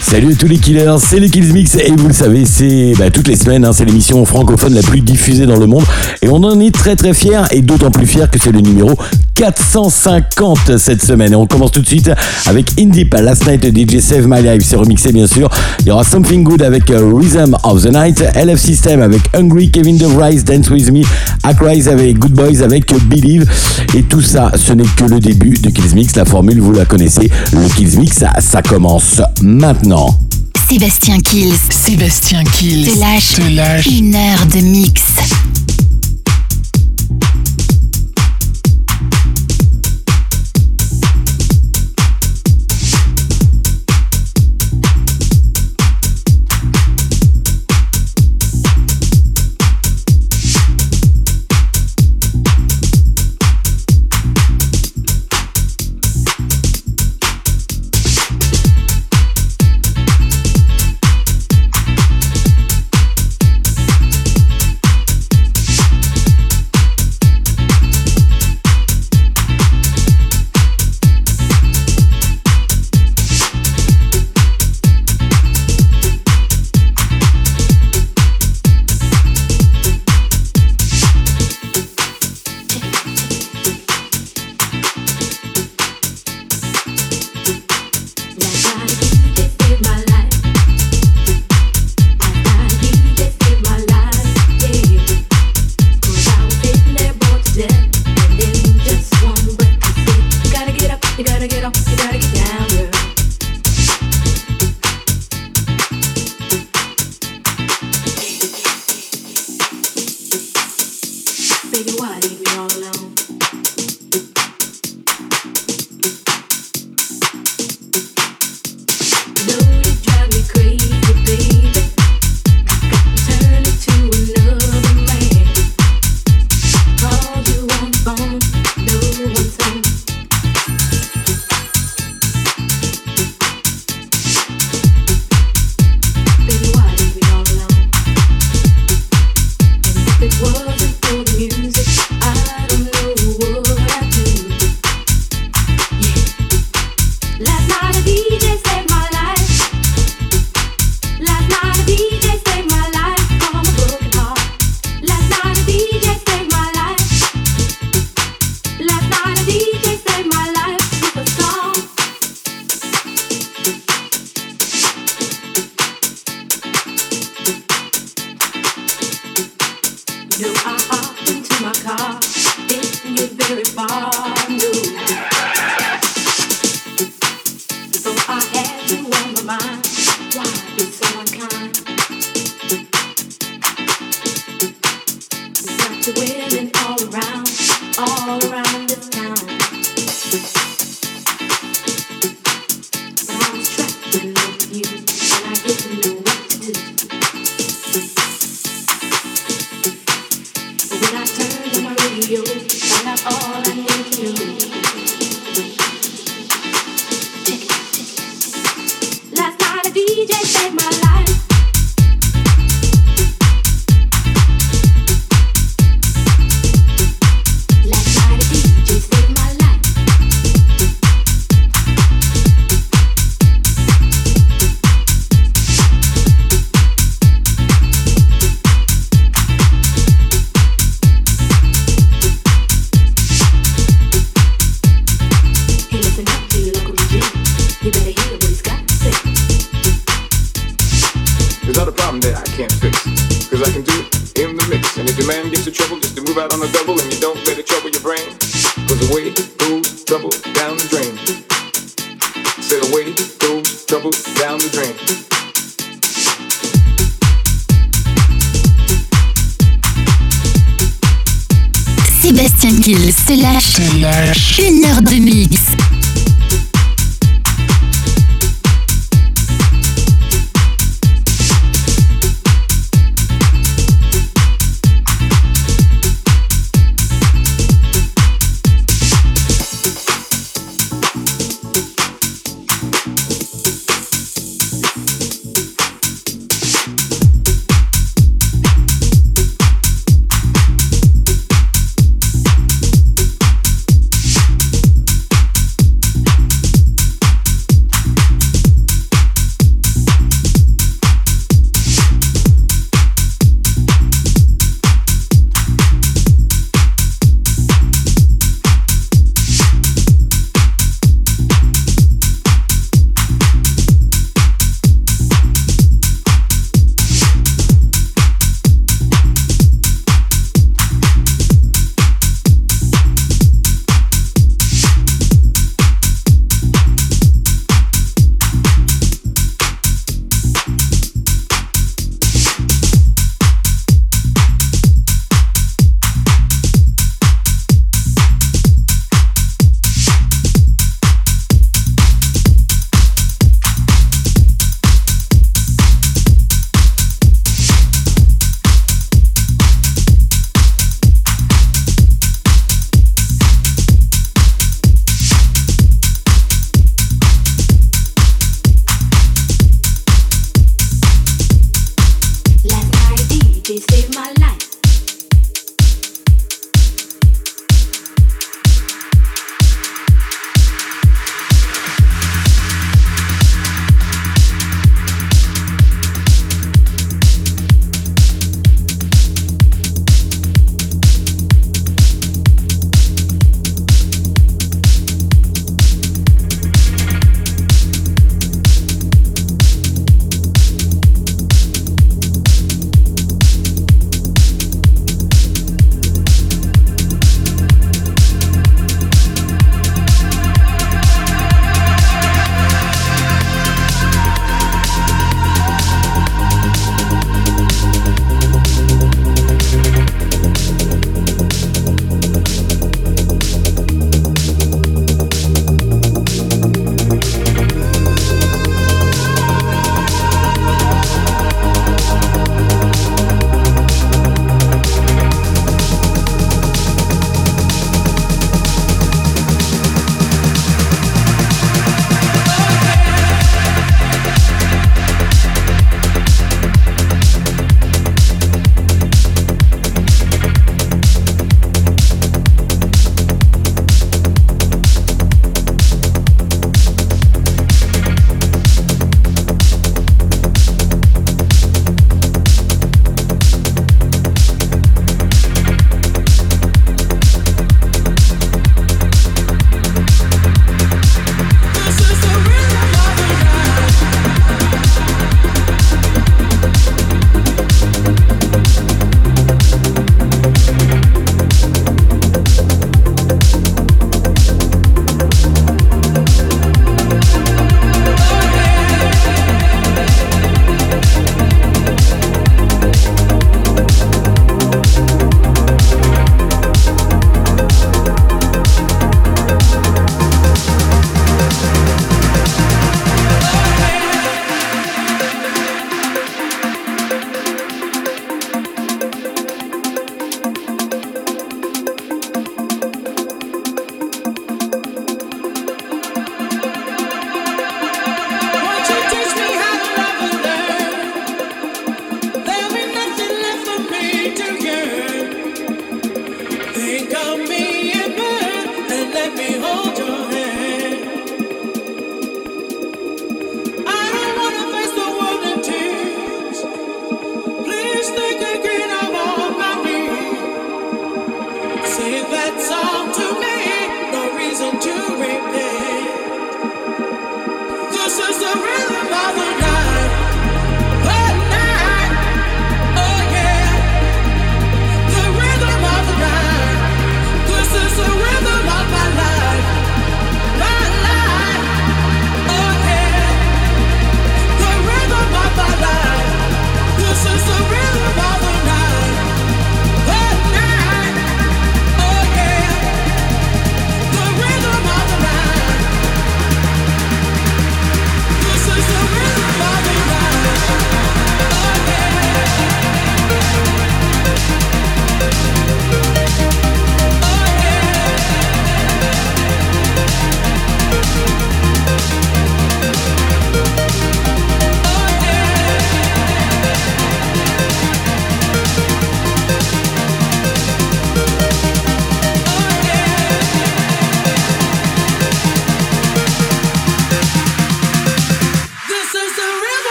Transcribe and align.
Salut 0.00 0.32
à 0.32 0.36
tous 0.36 0.46
les 0.46 0.58
killers, 0.58 0.94
c'est 0.98 1.18
les 1.18 1.30
Kills 1.30 1.52
Mix 1.52 1.74
et 1.74 1.90
vous 1.90 2.06
le 2.06 2.14
savez, 2.14 2.44
c'est 2.44 2.92
bah, 2.98 3.10
toutes 3.10 3.26
les 3.26 3.36
semaines, 3.36 3.64
hein, 3.64 3.72
c'est 3.72 3.84
l'émission 3.84 4.24
francophone 4.24 4.74
la 4.74 4.82
plus 4.82 5.00
diffusée 5.00 5.46
dans 5.46 5.58
le 5.58 5.66
monde. 5.66 5.84
Et 6.22 6.28
on 6.28 6.36
en 6.44 6.60
est 6.60 6.72
très 6.72 6.94
très 6.96 7.14
fiers 7.14 7.42
et 7.50 7.62
d'autant 7.62 7.90
plus 7.90 8.06
fiers 8.06 8.26
que 8.30 8.38
c'est 8.38 8.52
le 8.52 8.60
numéro 8.60 8.90
450 9.34 10.78
cette 10.78 11.04
semaine. 11.04 11.32
Et 11.32 11.36
on 11.36 11.46
commence 11.46 11.72
tout 11.72 11.80
de 11.80 11.86
suite 11.86 12.10
avec 12.46 12.70
Indie 12.78 13.08
Last 13.12 13.46
Night 13.46 13.64
DJ 13.64 14.00
Save 14.00 14.26
My 14.26 14.42
Life, 14.42 14.62
c'est 14.64 14.76
remixé 14.76 15.12
bien 15.12 15.26
sûr. 15.26 15.48
Il 15.80 15.86
y 15.86 15.90
aura 15.90 16.04
Something 16.04 16.44
Good 16.44 16.62
avec 16.62 16.90
euh, 16.90 17.12
Rhythm 17.14 17.56
of 17.62 17.82
the 17.82 17.92
Night, 17.92 18.24
LF 18.34 18.60
System 18.60 19.00
avec 19.02 19.22
Hungry, 19.34 19.70
Kevin 19.70 19.96
DeVries, 19.96 20.42
Dance 20.42 20.70
With 20.70 20.90
Me, 20.90 21.02
Ackrise 21.42 21.88
avec 21.88 22.18
Good 22.18 22.32
Boys 22.32 22.62
avec 22.62 22.92
Believe 23.06 23.46
et 23.94 24.02
tout 24.02 24.22
ça, 24.22 24.52
ce 24.56 24.72
n'est 24.72 24.84
que 24.84 25.04
le 25.04 25.20
début 25.20 25.54
de 25.54 25.70
Kills 25.70 25.94
Mix. 25.94 26.16
La 26.16 26.24
formule, 26.24 26.60
vous 26.60 26.72
la 26.72 26.84
connaissez, 26.84 27.30
le 27.52 27.68
Kills 27.74 27.98
Mix, 27.98 28.18
ça, 28.18 28.32
ça 28.40 28.62
commence 28.62 29.20
maintenant. 29.42 30.18
Sébastien 30.68 31.18
Kills 31.18 31.54
Sébastien 31.70 32.42
Kills 32.44 32.90
te 32.90 32.98
lâche, 32.98 33.34
te 33.34 33.54
lâche 33.54 33.86
une 33.86 34.14
heure 34.14 34.46
de 34.46 34.60
mix. 34.60 35.02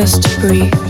just 0.00 0.22
to 0.22 0.40
breathe. 0.40 0.89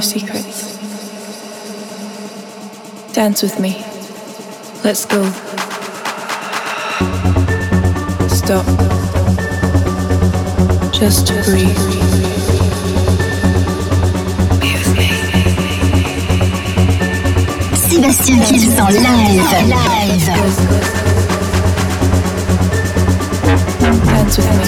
Your 0.00 0.20
secrets. 0.20 0.78
Dance 3.12 3.42
with 3.42 3.60
me. 3.60 3.84
Let's 4.82 5.04
go. 5.04 5.22
Stop. 8.28 8.64
Just 10.92 11.26
breathe. 11.44 11.76
Sébastien 17.76 18.40
Kills 18.44 18.78
en 18.78 18.92
live. 18.92 19.42
Live. 19.68 20.26
Dance 24.06 24.36
with 24.38 24.50
me. 24.56 24.66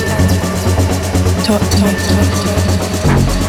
Talk 1.44 1.62
to 1.70 1.76
me. 1.78 3.41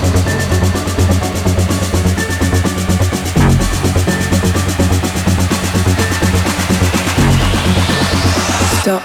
Stop. 8.84 9.02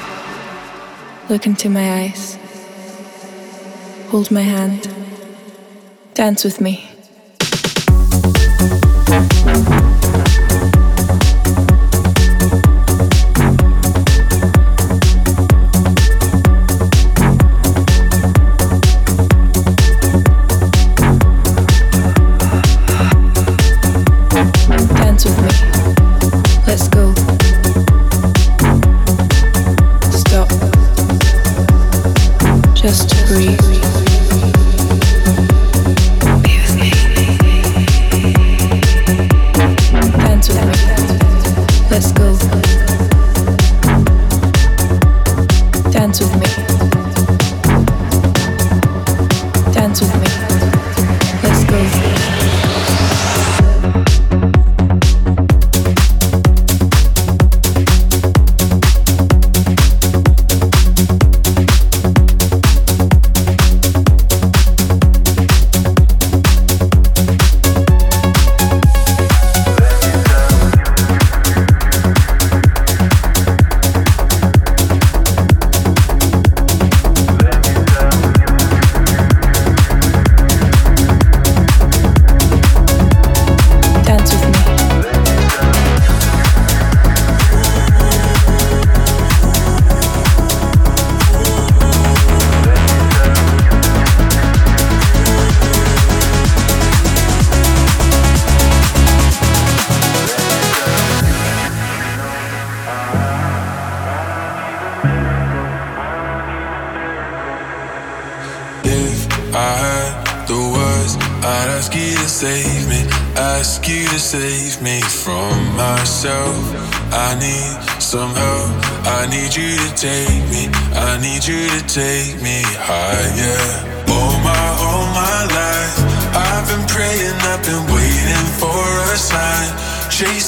Look 1.30 1.46
into 1.46 1.70
my 1.70 2.00
eyes. 2.00 2.36
Hold 4.08 4.28
my 4.32 4.40
hand. 4.40 4.92
Dance 6.14 6.42
with 6.42 6.60
me. 6.60 6.87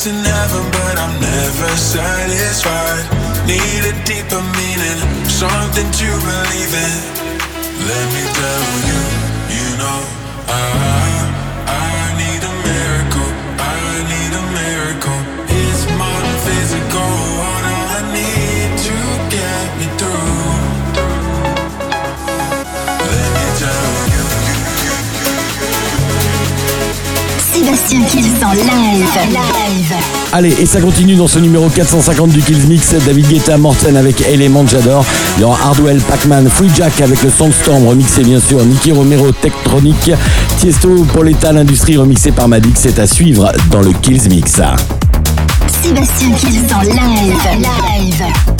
Chasing 0.01 0.25
heaven, 0.25 0.65
but 0.73 0.97
I'm 0.99 1.21
never 1.21 1.77
satisfied. 1.77 3.05
Need 3.47 3.85
a 3.85 3.93
deeper 4.07 4.41
meaning, 4.57 5.29
something 5.29 5.91
to 5.93 6.09
believe 6.25 6.73
in. 6.73 6.97
Let 7.85 8.07
me 8.09 8.25
tell 8.33 8.65
you, 8.89 9.01
you 9.53 9.77
know, 9.77 10.01
I 10.49 11.30
Sébastien 27.71 28.05
Kills 28.05 28.45
en 28.45 28.53
live. 28.53 29.07
Live. 29.29 29.95
Allez, 30.33 30.57
et 30.61 30.67
ça 30.67 30.81
continue 30.81 31.15
dans 31.15 31.29
ce 31.29 31.39
numéro 31.39 31.69
450 31.69 32.31
du 32.31 32.43
Kills 32.43 32.67
Mix. 32.67 32.95
David 33.07 33.29
Guetta, 33.29 33.57
Morten 33.59 33.97
avec 33.97 34.21
Element, 34.23 34.67
j'adore. 34.67 35.05
Il 35.37 35.43
y 35.43 35.45
aura 35.45 35.57
Hardwell, 35.67 36.01
Pac-Man, 36.01 36.49
Free 36.51 36.71
Jack 36.75 37.01
avec 37.01 37.23
le 37.23 37.31
Soundstorm, 37.31 37.87
remixé 37.87 38.25
bien 38.25 38.41
sûr. 38.41 38.65
Nicky 38.65 38.91
Romero, 38.91 39.31
Tektronic. 39.31 40.11
Tiesto 40.59 40.89
pour 41.13 41.23
l'état, 41.23 41.53
l'industrie, 41.53 41.97
remixé 41.97 42.33
par 42.33 42.49
Madik. 42.49 42.75
C'est 42.75 42.99
à 42.99 43.07
suivre 43.07 43.53
dans 43.71 43.83
le 43.83 43.93
Kills 43.93 44.29
Mix. 44.29 44.61
Sébastien 45.83 46.33
Kills 46.33 46.75
en 46.75 46.81
live. 46.81 47.37
Live. 47.57 48.60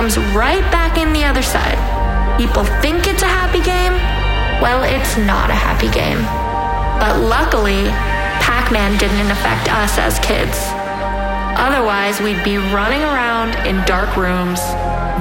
comes 0.00 0.16
right 0.34 0.64
back 0.72 0.96
in 0.96 1.12
the 1.12 1.22
other 1.22 1.42
side. 1.42 1.76
People 2.40 2.64
think 2.80 3.06
it's 3.06 3.20
a 3.20 3.28
happy 3.28 3.60
game. 3.60 3.92
Well, 4.62 4.82
it's 4.82 5.18
not 5.18 5.50
a 5.50 5.54
happy 5.54 5.92
game. 5.92 6.24
But 6.96 7.20
luckily, 7.20 7.84
Pac 8.40 8.72
Man 8.72 8.96
didn't 8.96 9.30
affect 9.30 9.68
us 9.68 9.98
as 9.98 10.18
kids. 10.20 10.56
Otherwise, 11.60 12.18
we'd 12.18 12.42
be 12.42 12.56
running 12.72 13.02
around 13.02 13.52
in 13.68 13.84
dark 13.84 14.16
rooms, 14.16 14.64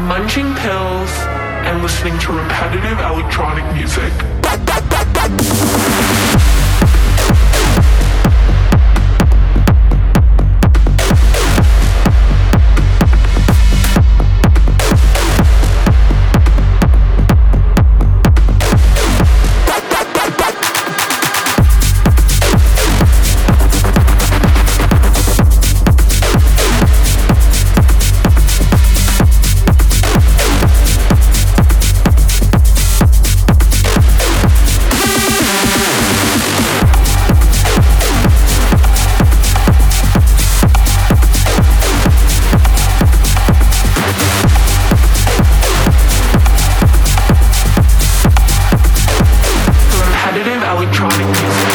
munching 0.08 0.56
pills, 0.64 1.12
and 1.68 1.84
listening 1.84 2.18
to 2.20 2.32
repetitive 2.32 3.00
electronic 3.00 3.68
music. 3.76 4.14
electronic 50.80 51.18
music. 51.26 51.69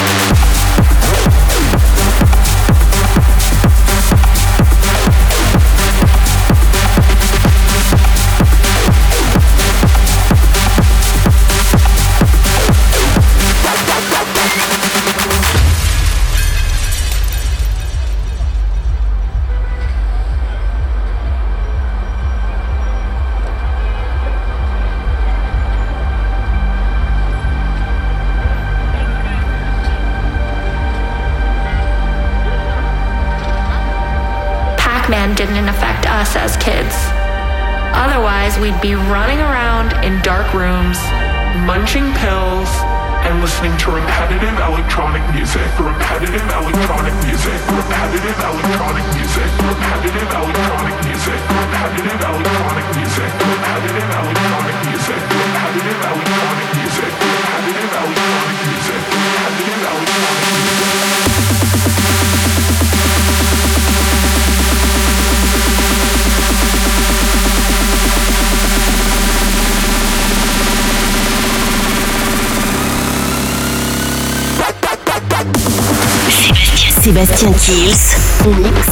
Sébastien 77.24 77.52
Kills, 77.52 78.16
mix 78.60 78.86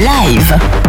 live. 0.00 0.87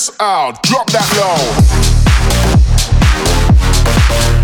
Rinse 0.00 0.16
out, 0.18 0.62
drop 0.62 0.86
that 0.92 1.06
low. 4.34 4.39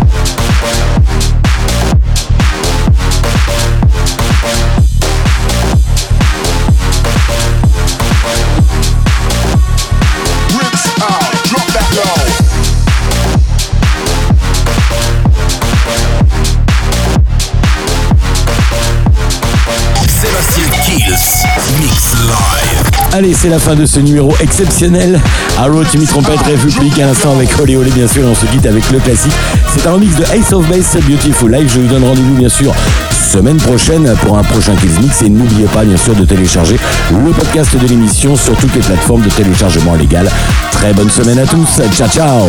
Allez, 23.17 23.33
c'est 23.33 23.49
la 23.49 23.57
fin 23.57 23.73
de 23.73 23.83
ce 23.87 23.99
numéro 23.99 24.31
exceptionnel. 24.39 25.19
Arrow, 25.57 25.83
Timmy 25.83 26.05
Trompette, 26.05 26.39
République, 26.41 26.99
à 26.99 27.07
l'instant 27.07 27.31
avec 27.31 27.49
Olé 27.59 27.75
Olé, 27.75 27.89
bien 27.89 28.07
sûr, 28.07 28.21
et 28.21 28.27
on 28.27 28.35
se 28.35 28.45
quitte 28.45 28.67
avec 28.67 28.91
le 28.91 28.99
classique. 28.99 29.31
C'est 29.73 29.87
un 29.87 29.93
remix 29.93 30.15
de 30.17 30.23
Ace 30.25 30.53
of 30.53 30.67
Base, 30.67 30.95
Beautiful 31.09 31.51
Life. 31.51 31.73
Je 31.73 31.79
vous 31.79 31.87
donne 31.87 32.03
rendez-vous, 32.03 32.35
bien 32.35 32.47
sûr, 32.47 32.75
semaine 33.09 33.57
prochaine 33.57 34.13
pour 34.21 34.37
un 34.37 34.43
prochain 34.43 34.75
Kills 34.75 35.01
Mix. 35.01 35.23
Et 35.23 35.29
n'oubliez 35.29 35.65
pas, 35.65 35.83
bien 35.83 35.97
sûr, 35.97 36.13
de 36.13 36.25
télécharger 36.25 36.77
le 37.11 37.31
podcast 37.31 37.75
de 37.75 37.87
l'émission 37.87 38.35
sur 38.35 38.55
toutes 38.55 38.75
les 38.75 38.81
plateformes 38.81 39.23
de 39.23 39.29
téléchargement 39.31 39.95
légal. 39.95 40.29
Très 40.69 40.93
bonne 40.93 41.09
semaine 41.09 41.39
à 41.39 41.47
tous. 41.47 41.81
Ciao, 41.95 42.07
ciao. 42.07 42.43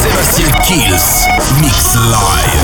Sébastien 0.00 0.46
Kills. 0.62 1.60
Mix 1.60 1.96
live. 1.96 2.63